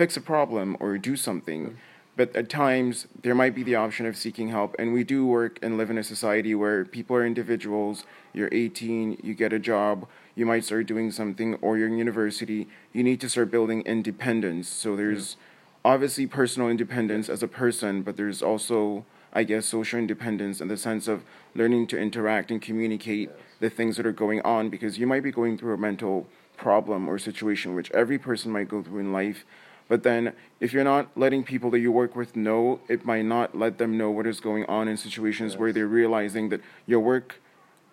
fix 0.01 0.17
a 0.17 0.22
problem 0.22 0.75
or 0.79 0.98
do 0.98 1.15
something. 1.15 1.77
But 2.15 2.36
at 2.36 2.50
times, 2.50 3.08
there 3.22 3.36
might 3.36 3.53
be 3.53 3.62
the 3.62 3.75
option 3.75 4.08
of 4.08 4.17
seeking 4.17 4.50
help. 4.50 4.75
And 4.79 4.93
we 4.93 5.03
do 5.03 5.27
work 5.27 5.60
and 5.62 5.77
live 5.77 5.91
in 5.91 5.98
a 6.00 6.03
society 6.03 6.55
where 6.55 6.86
people 6.86 7.15
are 7.15 7.24
individuals. 7.24 8.03
You're 8.34 8.50
18, 8.51 9.22
you 9.24 9.36
get 9.36 9.53
a 9.53 9.60
job, 9.60 10.08
you 10.34 10.48
might 10.48 10.65
start 10.65 10.88
doing 10.88 11.12
something, 11.12 11.53
or 11.62 11.77
you're 11.77 11.88
in 11.88 12.00
university. 12.00 12.67
You 12.93 13.03
need 13.03 13.22
to 13.22 13.29
start 13.29 13.51
building 13.51 13.84
independence. 13.84 14.67
So 14.67 14.96
there's 14.96 15.38
obviously 15.86 16.25
personal 16.25 16.67
independence 16.67 17.29
as 17.29 17.43
a 17.43 17.48
person, 17.48 18.01
but 18.01 18.17
there's 18.17 18.41
also, 18.41 19.05
I 19.31 19.43
guess, 19.43 19.67
social 19.67 20.00
independence 20.00 20.62
in 20.62 20.67
the 20.67 20.77
sense 20.77 21.08
of 21.08 21.24
learning 21.53 21.86
to 21.88 22.00
interact 22.00 22.50
and 22.50 22.60
communicate 22.60 23.29
yes. 23.29 23.38
the 23.60 23.70
things 23.70 23.98
that 23.98 24.08
are 24.08 24.20
going 24.24 24.41
on 24.41 24.70
because 24.70 24.98
you 24.98 25.05
might 25.05 25.22
be 25.22 25.31
going 25.31 25.60
through 25.60 25.75
a 25.75 25.77
mental 25.77 26.25
problem 26.58 27.08
or 27.08 27.20
situation, 27.20 27.75
which 27.75 27.91
every 27.91 28.17
person 28.17 28.51
might 28.51 28.67
go 28.67 28.81
through 28.81 29.01
in 29.01 29.13
life 29.13 29.46
but 29.91 30.03
then, 30.03 30.31
if 30.62 30.71
you're 30.71 30.86
not 30.86 31.10
letting 31.17 31.43
people 31.43 31.69
that 31.71 31.79
you 31.79 31.91
work 31.91 32.15
with 32.15 32.38
know, 32.38 32.79
it 32.88 33.03
might 33.03 33.25
not 33.25 33.57
let 33.57 33.77
them 33.77 33.98
know 33.98 34.10
what 34.10 34.25
is 34.25 34.39
going 34.39 34.63
on 34.67 34.88
in 34.88 34.95
situations 34.95 35.51
yes. 35.51 35.60
where 35.60 35.74
they're 35.74 35.86
realizing 35.86 36.48
that 36.48 36.62
your 36.86 37.01
work, 37.01 37.41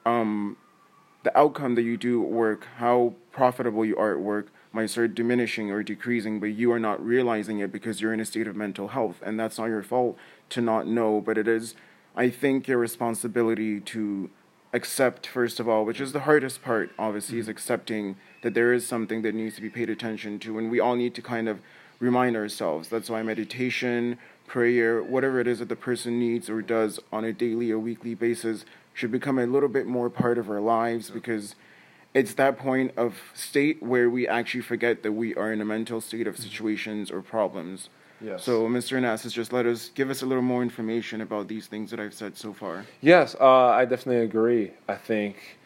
um, 0.07 0.57
the 1.25 1.37
outcome 1.37 1.75
that 1.75 1.83
you 1.83 1.97
do 1.97 2.23
at 2.23 2.31
work, 2.31 2.69
how 2.77 3.15
profitable 3.33 3.85
you 3.85 3.97
are 3.97 4.13
at 4.13 4.21
work, 4.21 4.53
might 4.73 4.91
start 4.91 5.17
diminishing 5.17 5.73
or 5.73 5.83
decreasing, 5.83 6.39
but 6.39 6.51
you 6.51 6.71
are 6.71 6.79
not 6.79 7.05
realizing 7.05 7.59
it 7.59 7.73
because 7.73 8.01
you're 8.01 8.15
in 8.15 8.21
a 8.21 8.25
state 8.25 8.47
of 8.47 8.55
mental 8.55 8.87
health. 8.87 9.17
And 9.27 9.37
that's 9.41 9.59
not 9.59 9.65
your 9.65 9.83
fault 9.83 10.17
to 10.51 10.61
not 10.61 10.87
know, 10.87 11.21
but 11.21 11.37
it 11.37 11.49
is, 11.49 11.75
I 12.15 12.31
think, 12.31 12.69
your 12.69 12.79
responsibility 12.79 13.81
to 13.81 14.31
accept, 14.73 15.27
first 15.27 15.59
of 15.59 15.69
all, 15.69 15.85
which 15.85 16.01
is 16.01 16.13
the 16.13 16.21
hardest 16.21 16.63
part, 16.63 16.93
obviously, 16.97 17.35
mm-hmm. 17.35 17.41
is 17.41 17.49
accepting 17.49 18.15
that 18.43 18.55
there 18.55 18.73
is 18.73 18.87
something 18.87 19.23
that 19.23 19.35
needs 19.35 19.57
to 19.57 19.63
be 19.63 19.69
paid 19.69 19.91
attention 19.91 20.39
to. 20.39 20.59
And 20.59 20.71
we 20.71 20.79
all 20.79 20.95
need 20.95 21.17
to 21.17 21.23
kind 21.23 21.49
of 21.49 21.61
remind 22.01 22.37
ourselves. 22.37 22.89
That's 22.89 23.11
why 23.11 23.23
meditation, 23.23 24.19
prayer, 24.47 25.03
whatever 25.03 25.41
it 25.41 25.47
is 25.47 25.59
that 25.59 25.69
the 25.69 25.77
person 25.77 26.19
needs 26.19 26.49
or 26.49 26.63
does 26.63 27.01
on 27.13 27.25
a 27.25 27.33
daily 27.33 27.71
or 27.71 27.79
weekly 27.79 28.15
basis 28.15 28.65
should 28.95 29.13
become 29.13 29.39
a 29.39 29.47
little 29.47 29.69
bit 29.69 29.87
more 29.87 30.11
part 30.11 30.39
of 30.39 30.51
our 30.51 30.61
lives 30.61 31.11
because 31.11 31.55
it's 32.15 32.35
that 32.35 32.59
point 32.59 32.93
of 32.97 33.15
state 33.35 33.83
where 33.83 34.11
we 34.11 34.27
actually 34.27 34.63
forget 34.63 35.03
that 35.03 35.13
we 35.13 35.35
are 35.35 35.53
in 35.53 35.61
a 35.61 35.65
mental 35.65 36.01
state 36.01 36.27
of 36.27 36.37
situations 36.37 37.11
or 37.11 37.23
problems. 37.23 37.91
Yes. 38.21 38.43
So, 38.43 38.67
Mr. 38.67 38.99
Anastas, 38.99 39.33
just 39.33 39.53
let 39.53 39.67
us 39.67 39.91
give 39.95 40.11
us 40.11 40.23
a 40.23 40.27
little 40.27 40.43
more 40.43 40.63
information 40.63 41.21
about 41.21 41.47
these 41.47 41.69
things 41.69 41.91
that 41.93 42.01
I've 42.01 42.15
said 42.15 42.37
so 42.37 42.53
far. 42.53 42.85
Yes, 43.01 43.37
uh, 43.41 43.69
I 43.69 43.85
definitely 43.85 44.25
agree. 44.25 44.73
I 44.89 44.97
think 44.97 45.58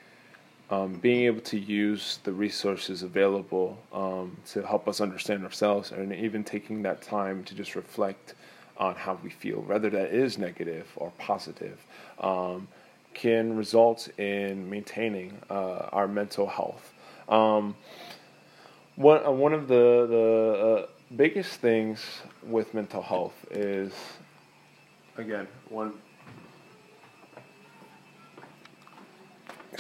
um, 0.73 0.95
being 0.95 1.25
able 1.26 1.43
to 1.43 1.59
use 1.59 2.19
the 2.25 2.33
resources 2.33 3.02
available 3.02 3.76
um, 3.93 4.37
to 4.47 4.67
help 4.67 4.88
us 4.88 5.02
understand 5.02 5.45
ourselves, 5.45 5.93
and 5.93 6.14
even 6.14 6.43
taking 6.43 6.83
that 6.83 7.02
time 7.02 7.45
to 7.45 7.55
just 7.55 7.75
reflect 7.75 8.35
on 8.79 8.95
how 8.95 9.19
we 9.23 9.29
feel, 9.29 9.61
whether 9.61 9.91
that 9.91 10.09
is 10.14 10.38
negative 10.38 10.87
or 10.97 11.12
positive, 11.19 11.79
um, 12.21 12.67
can 13.12 13.55
result 13.55 14.09
in 14.19 14.69
maintaining 14.71 15.37
uh, 15.50 15.91
our 15.93 16.09
mental 16.09 16.47
health. 16.47 16.95
Um, 17.29 17.76
one 18.97 19.25
uh, 19.26 19.31
one 19.31 19.52
of 19.52 19.69
the 19.69 20.07
the 20.17 20.26
uh, 20.64 20.87
biggest 21.17 21.61
things 21.61 22.00
with 22.43 22.73
mental 22.73 23.02
health 23.02 23.35
is, 23.50 23.93
again, 25.19 25.47
one. 25.69 25.93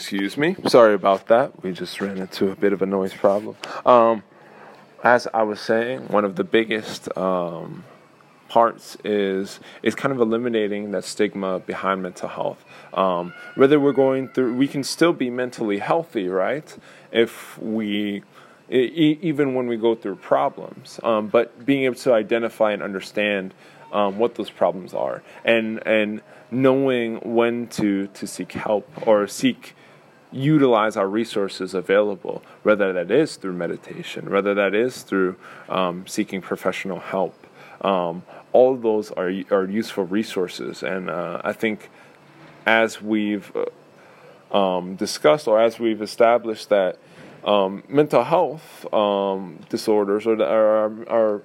Excuse 0.02 0.36
me. 0.36 0.56
Sorry 0.66 0.94
about 0.94 1.28
that. 1.28 1.62
We 1.62 1.70
just 1.70 2.00
ran 2.00 2.18
into 2.18 2.50
a 2.50 2.56
bit 2.56 2.72
of 2.72 2.82
a 2.82 2.86
noise 2.86 3.14
problem. 3.14 3.54
Um, 3.86 4.24
as 5.04 5.28
I 5.32 5.44
was 5.44 5.60
saying, 5.60 6.08
one 6.08 6.24
of 6.24 6.34
the 6.34 6.42
biggest 6.42 7.16
um, 7.16 7.84
parts 8.48 8.96
is 9.04 9.60
is 9.84 9.94
kind 9.94 10.12
of 10.12 10.20
eliminating 10.20 10.90
that 10.90 11.04
stigma 11.04 11.60
behind 11.60 12.02
mental 12.02 12.28
health. 12.28 12.64
Um, 12.92 13.32
whether 13.54 13.78
we're 13.78 13.92
going 13.92 14.26
through, 14.26 14.56
we 14.56 14.66
can 14.66 14.82
still 14.82 15.12
be 15.12 15.30
mentally 15.30 15.78
healthy, 15.78 16.26
right? 16.26 16.76
If 17.12 17.56
we 17.58 18.24
even 18.70 19.54
when 19.54 19.68
we 19.68 19.76
go 19.76 19.94
through 19.94 20.16
problems. 20.16 20.98
Um, 21.04 21.28
but 21.28 21.64
being 21.64 21.84
able 21.84 21.94
to 22.00 22.12
identify 22.12 22.72
and 22.72 22.82
understand 22.82 23.54
um, 23.92 24.18
what 24.18 24.34
those 24.34 24.50
problems 24.50 24.94
are, 24.94 25.22
and 25.44 25.80
and 25.86 26.22
knowing 26.50 27.18
when 27.18 27.68
to 27.68 28.08
to 28.08 28.26
seek 28.26 28.50
help 28.50 29.06
or 29.06 29.28
seek 29.28 29.76
utilize 30.32 30.96
our 30.96 31.08
resources 31.08 31.74
available, 31.74 32.42
whether 32.62 32.92
that 32.92 33.10
is 33.10 33.36
through 33.36 33.52
meditation, 33.52 34.30
whether 34.30 34.54
that 34.54 34.74
is 34.74 35.02
through 35.02 35.36
um, 35.68 36.06
seeking 36.06 36.40
professional 36.40 37.00
help. 37.00 37.34
Um, 37.82 38.22
all 38.52 38.76
those 38.76 39.10
are 39.12 39.32
are 39.50 39.64
useful 39.64 40.04
resources, 40.04 40.82
and 40.82 41.10
uh, 41.10 41.40
I 41.44 41.52
think 41.52 41.90
as 42.66 43.02
we've 43.02 43.50
uh, 43.56 44.56
um, 44.56 44.96
discussed 44.96 45.48
or 45.48 45.60
as 45.60 45.78
we've 45.78 46.02
established 46.02 46.68
that 46.68 46.98
um, 47.44 47.82
mental 47.88 48.24
health 48.24 48.92
um, 48.92 49.58
disorders 49.68 50.26
or 50.26 50.40
are, 50.42 51.08
are, 51.08 51.42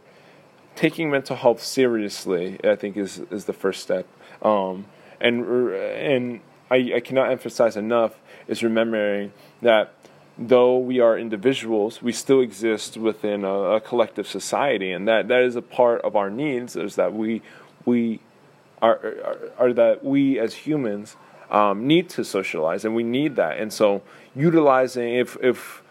taking 0.76 1.10
mental 1.10 1.36
health 1.36 1.64
seriously. 1.64 2.60
I 2.64 2.76
think 2.76 2.98
is 2.98 3.20
is 3.32 3.46
the 3.46 3.54
first 3.54 3.82
step, 3.82 4.06
um, 4.44 4.86
and 5.20 5.44
and 5.46 6.42
I, 6.70 6.94
I 6.96 7.00
cannot 7.00 7.32
emphasize 7.32 7.78
enough 7.78 8.20
is 8.48 8.64
remembering 8.64 9.32
that 9.62 9.94
though 10.38 10.78
we 10.78 11.00
are 11.00 11.18
individuals, 11.18 12.02
we 12.02 12.12
still 12.12 12.42
exist 12.42 12.98
within 12.98 13.44
a, 13.44 13.54
a, 13.54 13.82
collective 13.82 14.28
society, 14.28 14.92
and 14.92 15.08
that, 15.08 15.28
that 15.28 15.42
is 15.42 15.56
a 15.56 15.62
part 15.62 16.02
of 16.02 16.16
our 16.16 16.30
needs. 16.30 16.76
Is 16.76 16.96
that 16.96 17.14
we 17.14 17.42
we 17.86 18.20
are 18.82 18.96
are, 18.96 19.38
are 19.58 19.74
that 19.74 20.04
we 20.04 20.40
as 20.40 20.54
humans 20.54 21.16
um, 21.50 21.88
need 21.88 22.10
to 22.10 22.24
socialize, 22.24 22.86
and 22.86 22.96
we 22.96 23.04
need 23.04 23.36
that. 23.38 23.58
And 23.58 23.74
so, 23.74 24.04
utilizing 24.36 25.16
if 25.16 25.38
if 25.42 25.82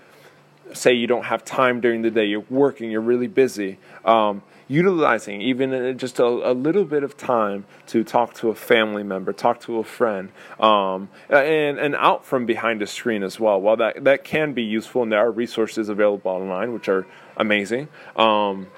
say 0.73 0.93
you 0.93 1.07
don't 1.07 1.25
have 1.25 1.45
time 1.45 1.81
during 1.81 2.03
the 2.03 2.11
day, 2.11 2.27
you're 2.27 2.45
working, 2.51 2.91
you're 2.91 3.01
really 3.01 3.29
busy, 3.29 3.79
um, 4.05 4.43
utilizing 4.69 5.41
even 5.41 5.97
just 5.97 6.19
a, 6.19 6.25
a, 6.25 6.53
little 6.53 6.85
bit 6.85 7.03
of 7.03 7.17
time 7.17 7.65
to 7.87 8.03
talk 8.03 8.35
to 8.35 8.49
a 8.51 8.55
family 8.55 9.03
member, 9.03 9.33
talk 9.33 9.61
to 9.61 9.79
a 9.79 9.85
friend, 9.85 10.31
um, 10.59 11.09
and, 11.29 11.79
and 11.79 11.95
out 11.97 12.25
from 12.25 12.47
behind 12.47 12.83
a 12.83 12.87
screen 12.87 13.23
as 13.23 13.39
well. 13.39 13.61
While 13.61 13.77
that, 13.77 14.05
that 14.05 14.25
can 14.25 14.53
be 14.53 14.63
useful, 14.63 15.05
and 15.05 15.13
there 15.13 15.21
are 15.21 15.31
resources 15.31 15.89
available 15.89 16.31
online 16.31 16.73
which 16.73 16.89
are 16.89 17.07
amazing. 17.37 17.89
Um, 18.17 18.69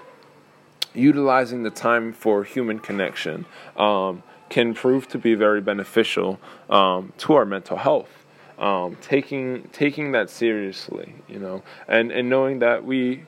utilizing 0.94 1.62
the 1.62 1.70
time 1.70 2.12
for 2.12 2.44
human 2.44 2.78
connection 2.78 3.46
um, 3.76 4.22
can 4.48 4.74
prove 4.74 5.08
to 5.08 5.18
be 5.18 5.34
very 5.34 5.60
beneficial 5.60 6.38
um, 6.68 7.12
to 7.18 7.34
our 7.34 7.44
mental 7.44 7.76
health 7.76 8.18
um, 8.58 8.96
taking 9.00 9.68
taking 9.72 10.12
that 10.12 10.30
seriously, 10.30 11.14
you 11.28 11.38
know, 11.38 11.62
and 11.86 12.10
and 12.10 12.28
knowing 12.28 12.58
that 12.58 12.84
we 12.84 13.24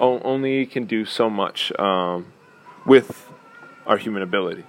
only 0.00 0.66
can 0.66 0.84
do 0.84 1.04
so 1.04 1.30
much 1.30 1.72
um, 1.78 2.32
with 2.84 3.30
our 3.86 3.96
human 3.96 4.22
ability. 4.22 4.64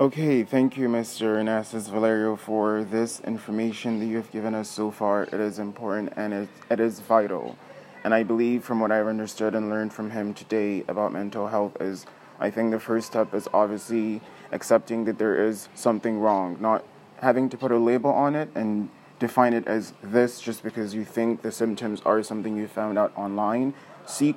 Okay, 0.00 0.44
thank 0.44 0.76
you, 0.76 0.88
Mr. 0.88 1.42
Anastas 1.42 1.90
Valerio, 1.90 2.36
for 2.36 2.84
this 2.84 3.18
information 3.20 3.98
that 3.98 4.06
you 4.06 4.16
have 4.16 4.30
given 4.30 4.54
us 4.54 4.70
so 4.70 4.92
far. 4.92 5.24
It 5.24 5.34
is 5.34 5.58
important 5.58 6.12
and 6.16 6.32
it, 6.32 6.48
it 6.70 6.78
is 6.78 7.00
vital. 7.00 7.58
And 8.04 8.14
I 8.14 8.22
believe, 8.22 8.62
from 8.62 8.78
what 8.78 8.92
I've 8.92 9.08
understood 9.08 9.56
and 9.56 9.68
learned 9.68 9.92
from 9.92 10.12
him 10.12 10.34
today 10.34 10.84
about 10.86 11.12
mental 11.12 11.48
health, 11.48 11.76
is 11.80 12.06
I 12.38 12.48
think 12.48 12.70
the 12.70 12.78
first 12.78 13.08
step 13.08 13.34
is 13.34 13.48
obviously 13.52 14.20
accepting 14.52 15.04
that 15.06 15.18
there 15.18 15.44
is 15.44 15.68
something 15.74 16.20
wrong, 16.20 16.56
not 16.60 16.84
having 17.20 17.48
to 17.48 17.56
put 17.56 17.72
a 17.72 17.76
label 17.76 18.10
on 18.10 18.36
it 18.36 18.48
and 18.54 18.88
define 19.18 19.52
it 19.52 19.66
as 19.66 19.92
this 20.02 20.40
just 20.40 20.62
because 20.62 20.94
you 20.94 21.04
think 21.04 21.42
the 21.42 21.52
symptoms 21.52 22.00
are 22.04 22.22
something 22.22 22.56
you 22.56 22.68
found 22.68 22.98
out 22.98 23.12
online. 23.16 23.74
Seek 24.06 24.36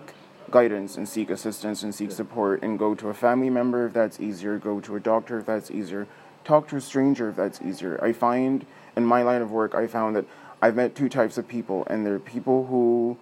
guidance 0.50 0.98
and 0.98 1.08
seek 1.08 1.30
assistance 1.30 1.84
and 1.84 1.94
seek 1.94 2.12
support 2.12 2.62
and 2.62 2.78
go 2.78 2.96
to 2.96 3.10
a 3.10 3.13
family 3.13 3.50
member 3.50 3.86
if 3.86 3.94
that's 3.94 4.20
easier, 4.20 4.58
go 4.58 4.80
to 4.80 4.96
a 4.96 5.00
doctor 5.00 5.39
if 5.39 5.46
that's 5.46 5.72
easier, 5.72 6.08
talk 6.44 6.67
to 6.67 6.76
a 6.76 6.82
stranger 6.82 7.30
if 7.30 7.36
that's 7.36 7.62
easier. 7.62 8.04
I 8.04 8.12
find 8.12 8.65
in 8.96 9.06
my 9.06 9.22
line 9.22 9.41
of 9.41 9.52
work, 9.52 9.74
I 9.76 9.88
found 9.88 10.15
that 10.15 10.26
I've 10.62 10.76
met 10.76 10.96
two 10.96 11.10
types 11.10 11.38
of 11.38 11.48
people, 11.48 11.86
and 11.88 12.06
there 12.06 12.13
are 12.15 12.20
people 12.20 12.67
who 12.67 13.17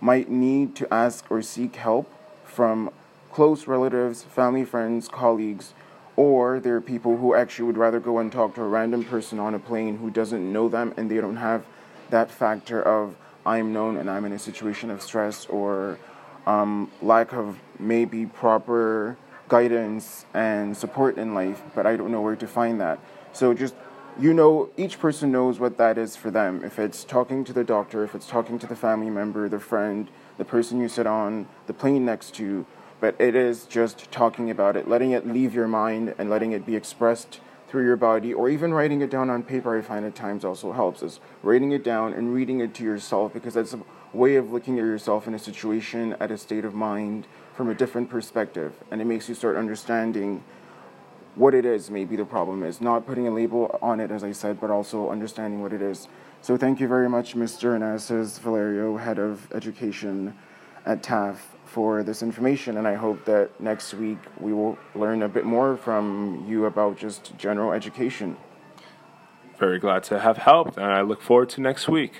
might 0.00 0.28
need 0.28 0.74
to 0.76 0.92
ask 0.92 1.30
or 1.30 1.42
seek 1.42 1.76
help 1.76 2.10
from 2.44 2.90
close 3.30 3.66
relatives, 3.66 4.22
family, 4.22 4.64
friends, 4.64 5.08
colleagues 5.08 5.74
or 6.16 6.60
there 6.60 6.76
are 6.76 6.80
people 6.80 7.16
who 7.16 7.34
actually 7.34 7.66
would 7.66 7.78
rather 7.78 8.00
go 8.00 8.18
and 8.18 8.30
talk 8.30 8.54
to 8.54 8.62
a 8.62 8.68
random 8.68 9.04
person 9.04 9.38
on 9.38 9.54
a 9.54 9.58
plane 9.58 9.98
who 9.98 10.10
doesn't 10.10 10.52
know 10.52 10.68
them 10.68 10.92
and 10.96 11.10
they 11.10 11.20
don't 11.20 11.36
have 11.36 11.64
that 12.10 12.30
factor 12.30 12.82
of 12.82 13.16
I'm 13.44 13.72
known 13.72 13.96
and 13.96 14.08
I'm 14.10 14.24
in 14.24 14.32
a 14.32 14.38
situation 14.38 14.90
of 14.90 15.02
stress 15.02 15.46
or 15.46 15.98
um, 16.46 16.90
lack 17.00 17.32
of 17.32 17.58
maybe 17.78 18.26
proper 18.26 19.16
guidance 19.48 20.26
and 20.34 20.76
support 20.76 21.18
in 21.18 21.34
life, 21.34 21.62
but 21.74 21.86
I 21.86 21.96
don't 21.96 22.10
know 22.10 22.20
where 22.20 22.36
to 22.36 22.46
find 22.46 22.80
that. 22.80 22.98
So 23.32 23.54
just 23.54 23.74
you 24.20 24.34
know, 24.34 24.68
each 24.76 24.98
person 24.98 25.32
knows 25.32 25.58
what 25.58 25.78
that 25.78 25.96
is 25.96 26.16
for 26.16 26.30
them. 26.30 26.62
If 26.64 26.78
it's 26.78 27.02
talking 27.02 27.44
to 27.44 27.52
the 27.52 27.64
doctor, 27.64 28.04
if 28.04 28.14
it's 28.14 28.26
talking 28.26 28.58
to 28.58 28.66
the 28.66 28.76
family 28.76 29.08
member, 29.08 29.48
the 29.48 29.58
friend, 29.58 30.08
the 30.36 30.44
person 30.44 30.80
you 30.80 30.88
sit 30.88 31.06
on 31.06 31.48
the 31.66 31.72
plane 31.72 32.04
next 32.04 32.34
to, 32.34 32.66
but 33.02 33.20
it 33.20 33.34
is 33.34 33.64
just 33.64 34.12
talking 34.12 34.48
about 34.48 34.76
it, 34.76 34.88
letting 34.88 35.10
it 35.10 35.26
leave 35.26 35.52
your 35.52 35.66
mind 35.66 36.14
and 36.18 36.30
letting 36.30 36.52
it 36.52 36.64
be 36.64 36.76
expressed 36.76 37.40
through 37.66 37.84
your 37.84 37.96
body, 37.96 38.32
or 38.32 38.48
even 38.48 38.72
writing 38.72 39.00
it 39.00 39.10
down 39.10 39.28
on 39.28 39.42
paper, 39.42 39.76
I 39.76 39.82
find 39.82 40.06
at 40.06 40.14
times 40.14 40.44
also 40.44 40.70
helps. 40.70 41.02
Is 41.02 41.18
writing 41.42 41.72
it 41.72 41.82
down 41.82 42.12
and 42.12 42.32
reading 42.32 42.60
it 42.60 42.74
to 42.74 42.84
yourself 42.84 43.32
because 43.32 43.54
that's 43.54 43.74
a 43.74 43.80
way 44.12 44.36
of 44.36 44.52
looking 44.52 44.78
at 44.78 44.84
yourself 44.84 45.26
in 45.26 45.34
a 45.34 45.38
situation, 45.38 46.14
at 46.20 46.30
a 46.30 46.38
state 46.38 46.64
of 46.64 46.74
mind 46.74 47.26
from 47.56 47.68
a 47.68 47.74
different 47.74 48.08
perspective, 48.08 48.72
and 48.92 49.00
it 49.00 49.04
makes 49.04 49.28
you 49.28 49.34
start 49.34 49.56
understanding 49.56 50.44
what 51.34 51.54
it 51.54 51.64
is 51.64 51.90
maybe 51.90 52.14
the 52.14 52.26
problem 52.26 52.62
is 52.62 52.82
not 52.82 53.06
putting 53.06 53.26
a 53.26 53.30
label 53.30 53.78
on 53.80 54.00
it 54.00 54.10
as 54.10 54.22
i 54.22 54.30
said 54.30 54.60
but 54.60 54.70
also 54.70 55.08
understanding 55.08 55.62
what 55.62 55.72
it 55.72 55.80
is 55.80 56.06
so 56.42 56.58
thank 56.58 56.78
you 56.78 56.86
very 56.86 57.08
much 57.08 57.34
mr 57.34 57.74
anastas 57.74 58.38
valerio 58.38 58.98
head 58.98 59.18
of 59.18 59.50
education 59.54 60.36
at 60.84 61.02
TAF 61.02 61.36
for 61.72 62.02
this 62.02 62.22
information, 62.22 62.76
and 62.76 62.86
I 62.86 62.94
hope 62.94 63.24
that 63.24 63.58
next 63.58 63.94
week 63.94 64.18
we 64.38 64.52
will 64.52 64.76
learn 64.94 65.22
a 65.22 65.28
bit 65.28 65.44
more 65.44 65.76
from 65.76 66.44
you 66.46 66.66
about 66.66 66.98
just 66.98 67.32
general 67.38 67.72
education. 67.72 68.36
Very 69.58 69.78
glad 69.78 70.02
to 70.04 70.18
have 70.18 70.36
helped, 70.36 70.76
and 70.76 70.92
I 70.92 71.00
look 71.00 71.22
forward 71.22 71.48
to 71.50 71.60
next 71.60 71.88
week. 71.88 72.12